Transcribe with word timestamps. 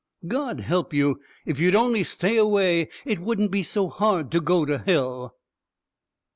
"God 0.27 0.61
help 0.61 0.95
you! 0.95 1.21
if 1.45 1.59
you'd 1.59 1.75
only 1.75 2.03
stay 2.03 2.35
away 2.35 2.89
it 3.05 3.19
wouldn't 3.19 3.51
be 3.51 3.61
so 3.61 3.87
hard 3.87 4.31
to 4.31 4.41
go 4.41 4.65
to 4.65 4.79
hell!" 4.79 5.35